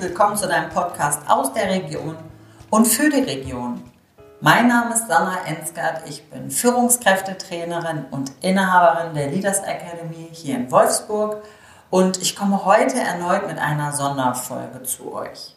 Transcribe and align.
willkommen 0.00 0.36
zu 0.36 0.46
deinem 0.46 0.70
Podcast 0.70 1.28
aus 1.28 1.52
der 1.52 1.68
Region 1.70 2.16
und 2.70 2.86
für 2.86 3.10
die 3.10 3.22
Region. 3.22 3.82
Mein 4.40 4.68
Name 4.68 4.94
ist 4.94 5.08
Sandra 5.08 5.38
Ensgard, 5.44 6.08
ich 6.08 6.30
bin 6.30 6.52
Führungskräftetrainerin 6.52 8.04
und 8.12 8.30
Inhaberin 8.40 9.14
der 9.14 9.28
Leaders 9.28 9.58
Academy 9.60 10.28
hier 10.30 10.54
in 10.54 10.70
Wolfsburg 10.70 11.42
und 11.90 12.22
ich 12.22 12.36
komme 12.36 12.64
heute 12.64 13.00
erneut 13.00 13.48
mit 13.48 13.58
einer 13.58 13.92
Sonderfolge 13.92 14.84
zu 14.84 15.12
euch. 15.12 15.56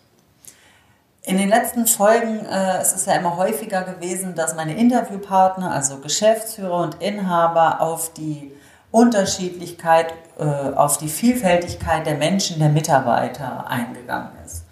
In 1.23 1.37
den 1.37 1.49
letzten 1.49 1.85
Folgen 1.85 2.43
äh, 2.47 2.79
es 2.79 2.93
ist 2.93 3.01
es 3.01 3.05
ja 3.05 3.13
immer 3.13 3.37
häufiger 3.37 3.83
gewesen, 3.83 4.33
dass 4.33 4.55
meine 4.55 4.75
Interviewpartner, 4.75 5.71
also 5.71 5.99
Geschäftsführer 5.99 6.77
und 6.77 6.99
Inhaber, 6.99 7.79
auf 7.79 8.11
die 8.13 8.51
Unterschiedlichkeit, 8.91 10.13
äh, 10.37 10.43
auf 10.43 10.97
die 10.97 11.07
Vielfältigkeit 11.07 12.05
der 12.05 12.15
Menschen, 12.15 12.59
der 12.59 12.69
Mitarbeiter 12.69 13.67
eingegangen 13.67 14.31
ist. 14.45 14.65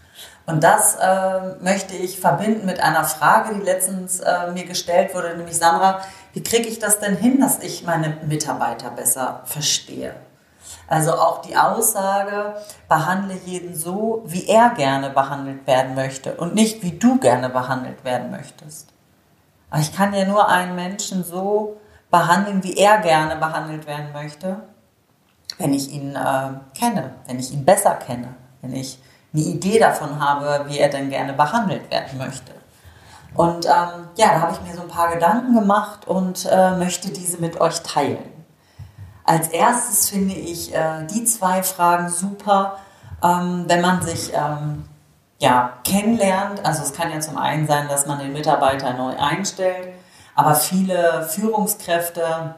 Und 0.46 0.64
das 0.64 0.96
äh, 0.96 1.56
möchte 1.62 1.96
ich 1.96 2.20
verbinden 2.20 2.66
mit 2.66 2.80
einer 2.80 3.04
Frage, 3.04 3.54
die 3.54 3.62
letztens 3.62 4.20
äh, 4.20 4.52
mir 4.52 4.66
gestellt 4.66 5.14
wurde, 5.14 5.38
nämlich 5.38 5.58
Sandra, 5.58 6.02
wie 6.34 6.42
kriege 6.42 6.68
ich 6.68 6.80
das 6.80 7.00
denn 7.00 7.16
hin, 7.16 7.40
dass 7.40 7.60
ich 7.60 7.84
meine 7.84 8.18
Mitarbeiter 8.28 8.90
besser 8.90 9.42
verstehe? 9.46 10.16
Also 10.88 11.14
auch 11.14 11.44
die 11.44 11.56
Aussage, 11.56 12.56
behandle 12.88 13.36
jeden 13.46 13.76
so, 13.76 14.24
wie 14.26 14.48
er 14.48 14.72
gerne 14.72 15.12
behandelt 15.12 15.68
werden 15.68 15.94
möchte 15.94 16.34
und 16.34 16.56
nicht 16.56 16.82
wie 16.82 16.98
du 16.98 17.20
gerne 17.20 17.50
behandelt 17.50 18.04
werden 18.04 18.32
möchtest. 18.32 18.90
Aber 19.70 19.82
ich 19.82 19.96
kann 19.96 20.14
ja 20.16 20.26
nur 20.26 20.50
einen 20.50 20.76
Menschen 20.76 21.24
so 21.24 21.78
behandeln, 22.12 22.64
wie 22.64 22.76
er 22.76 23.00
gerne 23.00 23.36
behandelt 23.36 23.86
werden 23.88 24.12
möchte, 24.14 24.58
wenn 25.58 25.74
ich 25.74 25.92
ihn 25.92 26.16
äh, 26.16 26.78
kenne, 26.78 27.12
wenn 27.28 27.40
ich 27.40 27.52
ihn 27.52 27.66
besser 27.66 27.96
kenne, 27.96 28.36
wenn 28.62 28.74
ich 28.74 29.00
eine 29.34 29.44
Idee 29.44 29.80
davon 29.80 30.20
habe, 30.20 30.66
wie 30.68 30.80
er 30.80 30.90
denn 30.90 31.10
gerne 31.10 31.34
behandelt 31.34 31.90
werden 31.92 32.18
möchte. 32.18 32.52
Und 33.36 33.66
ähm, 33.68 34.08
ja, 34.16 34.34
da 34.34 34.42
habe 34.42 34.54
ich 34.54 34.62
mir 34.68 34.76
so 34.76 34.82
ein 34.82 34.88
paar 34.88 35.14
Gedanken 35.14 35.54
gemacht 35.54 36.08
und 36.08 36.48
äh, 36.52 36.76
möchte 36.78 37.10
diese 37.12 37.38
mit 37.38 37.62
euch 37.62 37.82
teilen. 37.84 38.40
Als 39.24 39.50
erstes 39.50 40.10
finde 40.10 40.34
ich 40.34 40.74
äh, 40.74 41.06
die 41.06 41.24
zwei 41.26 41.62
Fragen 41.62 42.10
super, 42.10 42.78
ähm, 43.24 43.66
wenn 43.68 43.82
man 43.82 44.02
sich 44.02 44.34
ähm, 44.34 44.86
ja, 45.38 45.74
kennenlernt. 45.84 46.66
Also 46.66 46.82
es 46.82 46.94
kann 46.94 47.12
ja 47.12 47.20
zum 47.20 47.38
einen 47.38 47.68
sein, 47.68 47.88
dass 47.88 48.08
man 48.08 48.18
den 48.18 48.34
Mitarbeiter 48.34 48.94
neu 48.94 49.16
einstellt 49.16 49.90
aber 50.40 50.56
viele 50.56 51.28
Führungskräfte 51.28 52.56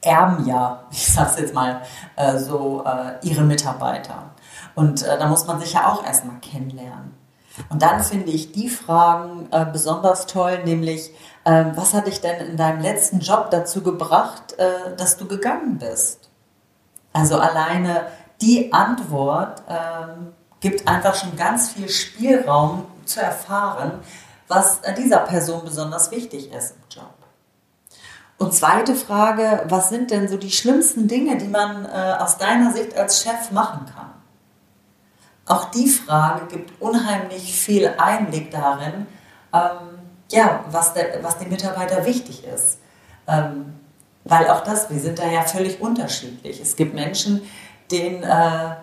erben 0.00 0.46
ja, 0.46 0.84
ich 0.90 1.12
sage 1.12 1.30
es 1.32 1.38
jetzt 1.38 1.54
mal 1.54 1.82
äh, 2.16 2.38
so, 2.38 2.82
äh, 2.82 3.26
ihre 3.26 3.42
Mitarbeiter. 3.42 4.30
Und 4.74 5.02
äh, 5.02 5.18
da 5.18 5.26
muss 5.26 5.46
man 5.46 5.60
sich 5.60 5.74
ja 5.74 5.92
auch 5.92 6.02
erstmal 6.02 6.36
kennenlernen. 6.40 7.14
Und 7.68 7.82
dann 7.82 8.02
finde 8.02 8.30
ich 8.30 8.52
die 8.52 8.68
Fragen 8.68 9.48
besonders 9.72 10.26
toll, 10.26 10.62
nämlich, 10.64 11.10
äh, 11.44 11.64
was 11.74 11.92
hat 11.92 12.06
dich 12.06 12.20
denn 12.20 12.40
in 12.46 12.56
deinem 12.56 12.80
letzten 12.80 13.18
Job 13.18 13.50
dazu 13.50 13.82
gebracht, 13.82 14.56
dass 14.96 15.16
du 15.16 15.26
gegangen 15.26 15.78
bist? 15.78 16.30
Also 17.12 17.36
alleine 17.36 18.06
die 18.40 18.72
Antwort 18.72 19.62
ähm, 19.68 20.32
gibt 20.60 20.86
einfach 20.86 21.16
schon 21.16 21.36
ganz 21.36 21.70
viel 21.70 21.88
Spielraum 21.88 22.84
zu 23.04 23.20
erfahren, 23.20 23.94
was 24.48 24.80
dieser 24.96 25.18
Person 25.20 25.64
besonders 25.64 26.10
wichtig 26.10 26.52
ist 26.52 26.72
im 26.72 26.82
Job. 26.90 27.14
Und 28.38 28.54
zweite 28.54 28.94
Frage, 28.94 29.64
was 29.68 29.88
sind 29.88 30.10
denn 30.10 30.28
so 30.28 30.36
die 30.36 30.50
schlimmsten 30.50 31.08
Dinge, 31.08 31.38
die 31.38 31.48
man 31.48 31.84
äh, 31.84 32.16
aus 32.18 32.38
deiner 32.38 32.72
Sicht 32.72 32.96
als 32.96 33.22
Chef 33.22 33.50
machen 33.50 33.86
kann? 33.94 34.12
Auch 35.46 35.70
die 35.70 35.88
Frage 35.88 36.46
gibt 36.46 36.80
unheimlich 36.80 37.54
viel 37.54 37.92
Einblick 37.98 38.50
darin, 38.50 39.06
ähm, 39.52 39.98
ja, 40.30 40.64
was, 40.70 40.94
der, 40.94 41.22
was 41.22 41.38
dem 41.38 41.48
Mitarbeiter 41.48 42.04
wichtig 42.04 42.44
ist. 42.44 42.78
Ähm, 43.26 43.74
weil 44.24 44.48
auch 44.50 44.62
das, 44.62 44.90
wir 44.90 45.00
sind 45.00 45.18
da 45.18 45.26
ja 45.26 45.42
völlig 45.42 45.80
unterschiedlich. 45.80 46.60
Es 46.60 46.76
gibt 46.76 46.94
Menschen, 46.94 47.42
den, 47.90 48.22
äh, 48.22 48.28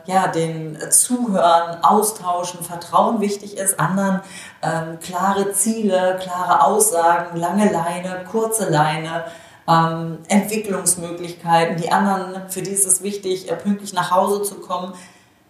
ja, 0.06 0.28
den 0.34 0.78
Zuhören, 0.90 1.84
Austauschen, 1.84 2.64
Vertrauen 2.64 3.22
wichtig 3.22 3.58
ist, 3.58 3.80
anderen 3.80 4.22
ähm, 4.62 5.00
klare 5.00 5.54
Ziele, 5.54 6.20
klare 6.22 6.64
Aussagen, 6.64 7.38
lange 7.38 7.72
Leine, 7.72 8.26
kurze 8.30 8.70
Leine, 8.70 9.26
ähm, 9.68 10.20
Entwicklungsmöglichkeiten. 10.28 11.78
Die 11.78 11.92
anderen, 11.92 12.50
für 12.50 12.62
die 12.62 12.72
ist 12.72 12.86
es 12.86 13.04
wichtig, 13.04 13.52
äh, 13.52 13.56
pünktlich 13.56 13.94
nach 13.94 14.12
Hause 14.12 14.42
zu 14.44 14.56
kommen. 14.56 14.94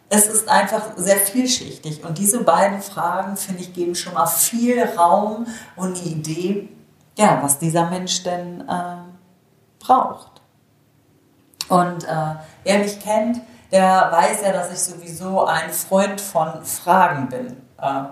Es 0.09 0.27
ist 0.27 0.49
einfach 0.49 0.91
sehr 0.97 1.17
vielschichtig 1.17 2.03
und 2.03 2.17
diese 2.17 2.43
beiden 2.43 2.81
Fragen, 2.81 3.37
finde 3.37 3.61
ich, 3.61 3.73
geben 3.73 3.95
schon 3.95 4.13
mal 4.13 4.27
viel 4.27 4.83
Raum 4.97 5.47
und 5.75 5.97
eine 5.97 6.07
Idee, 6.07 6.69
ja, 7.17 7.39
was 7.41 7.57
dieser 7.57 7.89
Mensch 7.89 8.22
denn 8.23 8.61
äh, 8.67 8.97
braucht. 9.79 10.35
Und 11.70 12.03
äh, 12.03 12.36
wer 12.64 12.80
mich 12.80 13.00
kennt, 13.00 13.42
der 13.72 14.09
weiß 14.12 14.42
ja, 14.44 14.52
dass 14.52 14.72
ich 14.72 14.80
sowieso 14.80 15.46
ein 15.46 15.72
Freund 15.72 16.22
von 16.22 16.64
Fragen 16.64 17.30
bin. 17.30 17.58
Äh, 17.81 18.03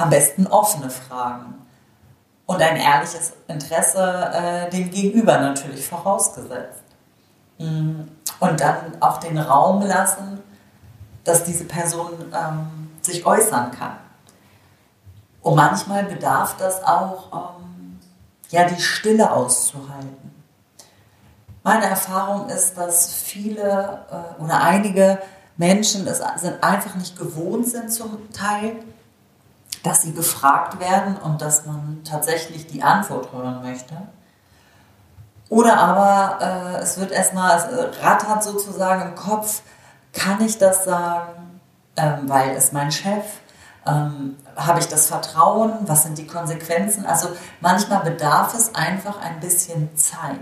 am 0.00 0.10
besten 0.10 0.46
offene 0.46 0.90
Fragen. 0.90 1.54
Und 2.46 2.60
ein 2.60 2.76
ehrliches 2.76 3.32
Interesse 3.46 4.30
äh, 4.32 4.70
dem 4.70 4.90
Gegenüber 4.90 5.38
natürlich 5.38 5.86
vorausgesetzt. 5.86 6.82
Mm, 7.58 8.02
und 8.40 8.60
dann 8.60 9.00
auch 9.00 9.18
den 9.18 9.38
Raum 9.38 9.82
lassen, 9.82 10.40
dass 11.24 11.44
diese 11.44 11.64
Person 11.64 12.12
ähm, 12.34 12.90
sich 13.02 13.24
äußern 13.24 13.70
kann. 13.72 13.98
Und 15.42 15.54
manchmal 15.54 16.04
bedarf 16.04 16.56
das 16.58 16.82
auch, 16.82 17.58
ähm, 17.60 18.00
ja, 18.48 18.64
die 18.64 18.80
Stille 18.80 19.30
auszuhalten. 19.30 20.39
Meine 21.62 21.86
Erfahrung 21.86 22.48
ist, 22.48 22.76
dass 22.76 23.12
viele 23.12 24.06
äh, 24.10 24.42
oder 24.42 24.62
einige 24.62 25.18
Menschen 25.56 26.06
es 26.06 26.22
sind 26.36 26.62
einfach 26.64 26.94
nicht 26.94 27.18
gewohnt 27.18 27.68
sind 27.68 27.92
zum 27.92 28.32
Teil, 28.32 28.76
dass 29.82 30.02
sie 30.02 30.14
gefragt 30.14 30.80
werden 30.80 31.16
und 31.16 31.42
dass 31.42 31.66
man 31.66 32.00
tatsächlich 32.02 32.66
die 32.66 32.82
Antwort 32.82 33.30
hören 33.32 33.62
möchte. 33.62 33.94
Oder 35.50 35.76
aber 35.78 36.38
äh, 36.40 36.82
es 36.82 36.98
wird 36.98 37.10
erstmal, 37.10 37.58
es 37.58 38.02
rattert 38.02 38.42
sozusagen 38.42 39.02
im 39.02 39.14
Kopf, 39.14 39.62
kann 40.12 40.40
ich 40.40 40.56
das 40.58 40.84
sagen, 40.84 41.60
ähm, 41.96 42.20
weil 42.26 42.50
es 42.50 42.72
mein 42.72 42.90
Chef, 42.90 43.24
ähm, 43.86 44.36
habe 44.56 44.78
ich 44.78 44.88
das 44.88 45.08
Vertrauen, 45.08 45.72
was 45.82 46.04
sind 46.04 46.18
die 46.18 46.26
Konsequenzen? 46.26 47.04
Also 47.04 47.28
manchmal 47.60 48.00
bedarf 48.00 48.54
es 48.54 48.74
einfach 48.74 49.20
ein 49.20 49.40
bisschen 49.40 49.94
Zeit. 49.96 50.38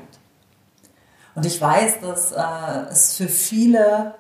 Und 1.39 1.47
ich 1.47 1.61
weiß, 1.61 2.01
dass 2.01 2.33
äh, 2.33 2.91
es 2.91 3.17
für 3.17 3.29
viele, 3.29 4.17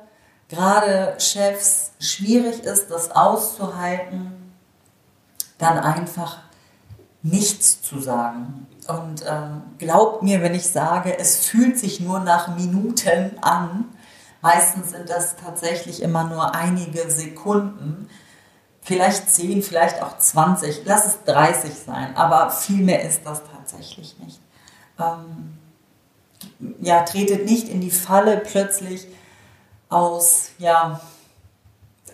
gerade 0.48 1.16
Chefs, 1.18 1.90
schwierig 1.98 2.62
ist, 2.62 2.92
das 2.92 3.10
auszuhalten, 3.10 4.54
dann 5.58 5.80
einfach 5.80 6.38
nichts 7.24 7.82
zu 7.82 7.98
sagen. 7.98 8.68
Und 8.86 9.22
äh, 9.22 9.40
glaubt 9.78 10.22
mir, 10.22 10.42
wenn 10.42 10.54
ich 10.54 10.68
sage, 10.68 11.18
es 11.18 11.38
fühlt 11.44 11.76
sich 11.76 11.98
nur 11.98 12.20
nach 12.20 12.54
Minuten 12.54 13.36
an. 13.40 13.86
Meistens 14.40 14.90
sind 14.92 15.10
das 15.10 15.34
tatsächlich 15.34 16.00
immer 16.02 16.22
nur 16.22 16.54
einige 16.54 17.10
Sekunden. 17.10 18.08
Vielleicht 18.80 19.28
10, 19.28 19.64
vielleicht 19.64 20.02
auch 20.02 20.18
20, 20.18 20.82
lass 20.84 21.04
es 21.04 21.24
30 21.24 21.74
sein, 21.84 22.16
aber 22.16 22.50
viel 22.50 22.84
mehr 22.84 23.02
ist 23.02 23.22
das 23.24 23.42
tatsächlich 23.52 24.16
nicht. 24.20 24.40
Ähm, 25.00 25.58
ja, 26.80 27.02
tretet 27.02 27.44
nicht 27.44 27.68
in 27.68 27.80
die 27.80 27.90
Falle 27.90 28.38
plötzlich 28.38 29.06
aus, 29.88 30.50
ja, 30.58 31.00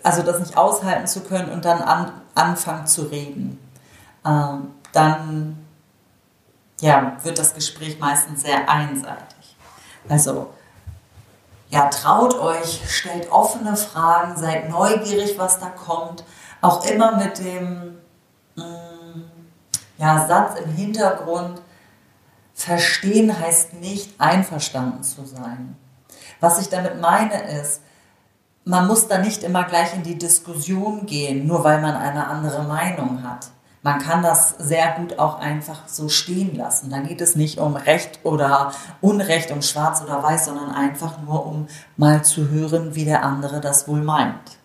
also 0.03 0.21
das 0.21 0.39
nicht 0.39 0.57
aushalten 0.57 1.07
zu 1.07 1.21
können 1.21 1.51
und 1.51 1.65
dann 1.65 1.81
an, 1.81 2.11
anfangen 2.35 2.87
zu 2.87 3.03
reden. 3.03 3.59
Ähm, 4.25 4.71
dann 4.93 5.65
ja, 6.79 7.17
wird 7.23 7.39
das 7.39 7.53
Gespräch 7.53 7.99
meistens 7.99 8.41
sehr 8.41 8.69
einseitig. 8.69 9.57
Also 10.07 10.53
ja, 11.69 11.89
traut 11.89 12.37
euch, 12.39 12.81
stellt 12.87 13.31
offene 13.31 13.75
Fragen, 13.75 14.37
seid 14.37 14.69
neugierig, 14.69 15.37
was 15.37 15.59
da 15.59 15.67
kommt. 15.67 16.23
Auch 16.61 16.85
immer 16.85 17.17
mit 17.17 17.39
dem 17.39 17.97
mh, 18.55 18.63
mm, 18.63 19.23
ja, 19.97 20.27
Satz 20.27 20.59
im 20.59 20.71
Hintergrund, 20.71 21.61
Verstehen 22.55 23.37
heißt 23.37 23.73
nicht 23.75 24.19
einverstanden 24.19 25.03
zu 25.03 25.25
sein. 25.25 25.75
Was 26.39 26.59
ich 26.59 26.69
damit 26.69 26.99
meine 27.01 27.51
ist, 27.59 27.81
man 28.63 28.87
muss 28.87 29.07
da 29.07 29.19
nicht 29.19 29.43
immer 29.43 29.65
gleich 29.65 29.93
in 29.93 30.03
die 30.03 30.17
Diskussion 30.17 31.05
gehen, 31.05 31.45
nur 31.45 31.63
weil 31.63 31.81
man 31.81 31.95
eine 31.95 32.25
andere 32.27 32.63
Meinung 32.63 33.23
hat. 33.23 33.47
Man 33.83 33.99
kann 33.99 34.23
das 34.23 34.55
sehr 34.57 34.93
gut 34.93 35.19
auch 35.19 35.39
einfach 35.39 35.87
so 35.87 36.09
stehen 36.09 36.55
lassen. 36.55 36.89
Da 36.89 37.01
geht 37.01 37.21
es 37.21 37.35
nicht 37.35 37.59
um 37.59 37.75
Recht 37.75 38.21
oder 38.23 38.71
Unrecht, 39.01 39.51
um 39.51 39.61
Schwarz 39.61 40.01
oder 40.01 40.23
Weiß, 40.23 40.45
sondern 40.45 40.71
einfach 40.71 41.21
nur 41.21 41.45
um 41.45 41.67
mal 41.97 42.23
zu 42.23 42.49
hören, 42.49 42.95
wie 42.95 43.05
der 43.05 43.23
andere 43.23 43.61
das 43.61 43.87
wohl 43.87 44.01
meint. 44.01 44.57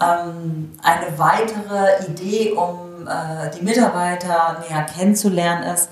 ähm, 0.00 0.72
eine 0.82 1.18
weitere 1.18 2.06
Idee, 2.08 2.52
um 2.52 3.06
äh, 3.06 3.50
die 3.56 3.64
Mitarbeiter 3.64 4.62
näher 4.68 4.84
kennenzulernen, 4.84 5.62
ist, 5.74 5.90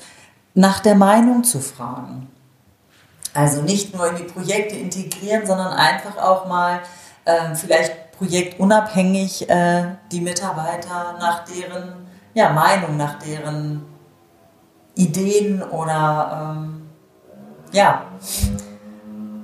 nach 0.55 0.81
der 0.81 0.95
Meinung 0.95 1.45
zu 1.45 1.61
fragen. 1.61 2.31
Also 3.35 3.63
nicht 3.63 3.95
nur 3.95 4.09
in 4.09 4.17
die 4.17 4.23
Projekte 4.23 4.77
integrieren, 4.77 5.45
sondern 5.47 5.73
einfach 5.73 6.17
auch 6.17 6.47
mal 6.47 6.81
äh, 7.25 7.55
vielleicht 7.55 8.13
projektunabhängig 8.13 9.51
äh, 9.51 9.97
die 10.13 10.21
Mitarbeiter 10.21 11.17
nach 11.19 11.45
deren 11.45 12.07
ja, 12.33 12.51
Meinung, 12.51 12.97
nach 12.97 13.19
deren 13.19 13.85
Ideen 14.95 15.63
oder 15.63 16.57
ähm, 16.57 16.89
ja, 17.73 18.05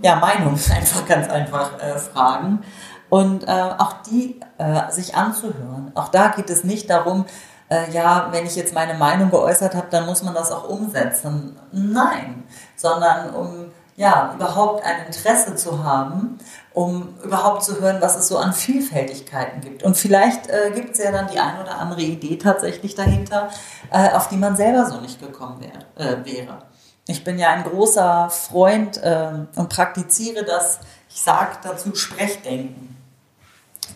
ja, 0.02 0.16
Meinung 0.16 0.52
einfach 0.74 1.06
ganz 1.06 1.28
einfach 1.28 1.80
äh, 1.80 1.98
fragen 1.98 2.62
und 3.08 3.42
äh, 3.48 3.70
auch 3.78 3.94
die 4.08 4.40
äh, 4.58 4.90
sich 4.90 5.16
anzuhören. 5.16 5.90
Auch 5.94 6.08
da 6.08 6.28
geht 6.28 6.48
es 6.48 6.62
nicht 6.62 6.88
darum, 6.90 7.26
äh, 7.70 7.90
ja, 7.92 8.28
wenn 8.32 8.46
ich 8.46 8.56
jetzt 8.56 8.74
meine 8.74 8.94
Meinung 8.94 9.30
geäußert 9.30 9.74
habe, 9.74 9.86
dann 9.90 10.04
muss 10.06 10.22
man 10.22 10.34
das 10.34 10.50
auch 10.50 10.68
umsetzen. 10.68 11.56
Nein, 11.72 12.44
sondern 12.76 13.30
um 13.30 13.70
ja 13.96 14.32
überhaupt 14.34 14.84
ein 14.84 15.06
Interesse 15.06 15.54
zu 15.54 15.84
haben, 15.84 16.38
um 16.72 17.14
überhaupt 17.22 17.62
zu 17.62 17.80
hören, 17.80 17.98
was 18.00 18.16
es 18.16 18.28
so 18.28 18.38
an 18.38 18.52
Vielfältigkeiten 18.52 19.60
gibt. 19.60 19.82
Und 19.82 19.96
vielleicht 19.96 20.48
äh, 20.48 20.72
gibt 20.74 20.92
es 20.92 21.04
ja 21.04 21.12
dann 21.12 21.28
die 21.28 21.38
ein 21.38 21.60
oder 21.60 21.78
andere 21.78 22.02
Idee 22.02 22.36
tatsächlich 22.36 22.94
dahinter, 22.94 23.50
äh, 23.90 24.10
auf 24.10 24.28
die 24.28 24.36
man 24.36 24.56
selber 24.56 24.86
so 24.86 25.00
nicht 25.00 25.20
gekommen 25.20 25.60
wär, 25.60 26.06
äh, 26.06 26.24
wäre. 26.24 26.62
Ich 27.06 27.24
bin 27.24 27.38
ja 27.38 27.50
ein 27.50 27.64
großer 27.64 28.30
Freund 28.30 29.02
äh, 29.02 29.32
und 29.56 29.68
praktiziere 29.68 30.44
das, 30.44 30.80
ich 31.08 31.20
sage 31.20 31.58
dazu 31.62 31.94
Sprechdenken. 31.94 32.96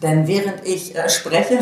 Denn 0.03 0.27
während 0.27 0.67
ich 0.67 0.97
äh, 0.97 1.09
spreche 1.09 1.61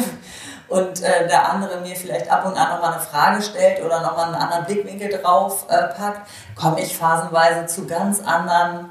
und 0.73 1.03
äh, 1.03 1.29
der 1.29 1.51
andere 1.51 1.81
mir 1.81 1.95
vielleicht 1.95 2.31
ab 2.31 2.47
und 2.47 2.57
an 2.57 2.71
nochmal 2.71 2.95
eine 2.95 3.03
Frage 3.03 3.43
stellt 3.43 3.85
oder 3.85 4.01
nochmal 4.01 4.27
einen 4.27 4.35
anderen 4.35 4.65
Blickwinkel 4.65 5.21
drauf 5.21 5.67
packt, 5.69 6.29
komme 6.57 6.81
ich 6.81 6.97
phasenweise 6.97 7.67
zu 7.67 7.87
ganz 7.87 8.21
anderen 8.21 8.91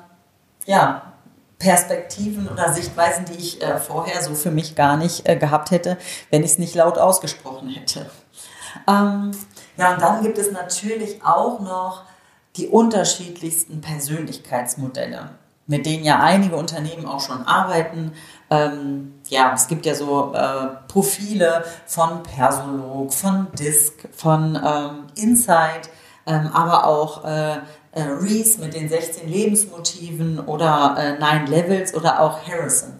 ja, 0.65 1.01
Perspektiven 1.61 2.47
oder 2.47 2.73
Sichtweisen, 2.73 3.25
die 3.25 3.37
ich 3.37 3.61
äh, 3.61 3.77
vorher 3.77 4.21
so 4.21 4.33
für 4.33 4.51
mich 4.51 4.75
gar 4.75 4.97
nicht 4.97 5.27
äh, 5.27 5.35
gehabt 5.35 5.71
hätte, 5.71 5.97
wenn 6.29 6.43
ich 6.43 6.51
es 6.51 6.57
nicht 6.57 6.75
laut 6.75 6.97
ausgesprochen 6.97 7.69
hätte. 7.69 8.09
Ähm, 8.87 9.31
ja, 9.77 9.93
und 9.93 10.01
dann 10.01 10.23
gibt 10.23 10.37
es 10.37 10.51
natürlich 10.51 11.23
auch 11.23 11.59
noch 11.59 12.03
die 12.57 12.67
unterschiedlichsten 12.67 13.79
Persönlichkeitsmodelle, 13.81 15.29
mit 15.67 15.85
denen 15.85 16.03
ja 16.03 16.19
einige 16.19 16.55
Unternehmen 16.55 17.05
auch 17.05 17.21
schon 17.21 17.45
arbeiten. 17.45 18.13
Ähm, 18.49 19.21
ja, 19.27 19.53
es 19.53 19.67
gibt 19.67 19.85
ja 19.85 19.95
so 19.95 20.33
äh, 20.33 20.67
Profile 20.87 21.63
von 21.85 22.23
Persolog, 22.23 23.13
von 23.13 23.47
Disk, 23.57 24.09
von 24.15 24.55
ähm, 24.55 25.07
Insight, 25.15 25.89
ähm, 26.25 26.49
aber 26.53 26.85
auch 26.85 27.23
äh, 27.23 27.57
äh, 27.93 28.03
Reese 28.03 28.59
mit 28.59 28.73
den 28.73 28.89
16 28.89 29.27
Lebensmotiven 29.29 30.39
oder 30.39 30.95
äh, 30.97 31.13
Nine 31.13 31.45
Levels 31.45 31.93
oder 31.93 32.19
auch 32.21 32.45
Harrison, 32.47 32.99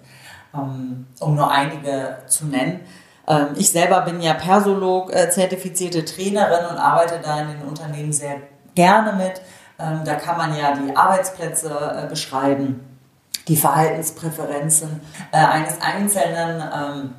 ähm, 0.54 1.08
um 1.20 1.36
nur 1.36 1.50
einige 1.52 2.20
zu 2.28 2.46
nennen. 2.46 2.82
Ähm, 3.28 3.48
ich 3.56 3.72
selber 3.72 4.02
bin 4.02 4.22
ja 4.22 4.34
Persolog, 4.34 5.14
äh, 5.14 5.30
zertifizierte 5.30 6.04
Trainerin 6.04 6.66
und 6.72 6.78
arbeite 6.78 7.20
da 7.24 7.42
in 7.42 7.48
den 7.48 7.62
Unternehmen 7.64 8.12
sehr 8.12 8.38
gerne 8.76 9.14
mit. 9.14 9.42
Ähm, 9.82 10.02
da 10.06 10.16
kann 10.16 10.38
man 10.38 10.56
ja 10.56 10.76
die 10.76 10.96
Arbeitsplätze 10.96 11.70
äh, 11.70 12.08
beschreiben, 12.08 12.80
die 13.48 13.56
Verhaltenspräferenzen 13.56 15.02
äh, 15.32 15.38
eines 15.38 15.82
Einzelnen, 15.82 16.62
ähm, 16.62 17.16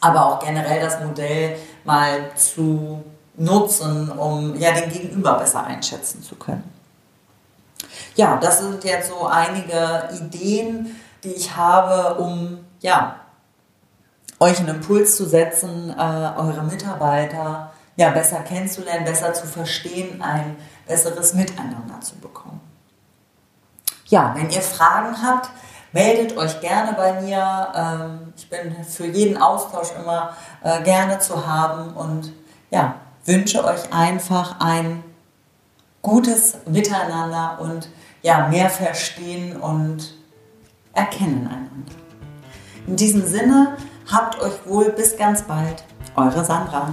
aber 0.00 0.26
auch 0.26 0.38
generell 0.40 0.80
das 0.80 1.00
Modell 1.00 1.56
mal 1.84 2.34
zu 2.34 3.04
nutzen, 3.36 4.10
um 4.10 4.56
ja 4.56 4.72
den 4.72 4.90
Gegenüber 4.90 5.34
besser 5.34 5.64
einschätzen 5.64 6.22
zu 6.22 6.36
können. 6.36 6.64
Ja, 8.14 8.36
das 8.36 8.60
sind 8.60 8.82
jetzt 8.84 9.08
so 9.08 9.26
einige 9.26 10.08
Ideen, 10.14 10.96
die 11.22 11.32
ich 11.32 11.54
habe, 11.56 12.20
um 12.20 12.64
ja, 12.80 13.16
euch 14.38 14.58
einen 14.58 14.76
Impuls 14.76 15.16
zu 15.16 15.26
setzen, 15.26 15.90
äh, 15.90 16.02
eure 16.38 16.62
Mitarbeiter 16.62 17.72
ja, 17.96 18.10
besser 18.10 18.40
kennenzulernen, 18.40 19.04
besser 19.04 19.34
zu 19.34 19.46
verstehen, 19.46 20.22
ein 20.22 20.56
besseres 20.86 21.34
Miteinander 21.34 22.00
zu 22.00 22.16
bekommen. 22.16 22.60
Ja, 24.06 24.34
wenn 24.36 24.50
ihr 24.50 24.62
Fragen 24.62 25.22
habt, 25.22 25.50
meldet 25.92 26.36
euch 26.36 26.60
gerne 26.60 26.92
bei 26.94 27.20
mir. 27.20 27.68
Ähm, 27.74 28.32
ich 28.36 28.48
bin 28.50 28.84
für 28.84 29.06
jeden 29.06 29.40
Austausch 29.40 29.88
immer 29.98 30.36
äh, 30.62 30.82
gerne 30.82 31.18
zu 31.20 31.46
haben 31.46 31.94
und 31.94 32.32
ja, 32.70 32.96
wünsche 33.24 33.64
euch 33.64 33.92
einfach 33.92 34.60
ein 34.60 35.04
gutes 36.02 36.56
Miteinander 36.66 37.58
und 37.60 37.88
ja, 38.22 38.48
mehr 38.48 38.70
verstehen 38.70 39.60
und 39.60 40.14
erkennen 40.92 41.46
einander. 41.46 41.94
In 42.86 42.96
diesem 42.96 43.26
Sinne, 43.26 43.76
habt 44.10 44.40
euch 44.40 44.66
wohl 44.66 44.90
bis 44.90 45.16
ganz 45.16 45.42
bald. 45.42 45.84
Eure 46.16 46.44
Sandra. 46.44 46.92